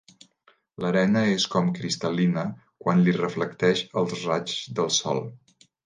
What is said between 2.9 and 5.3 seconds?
li reflecteix els raigs del sol.